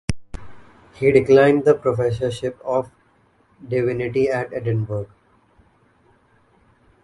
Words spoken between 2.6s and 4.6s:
of Divinity at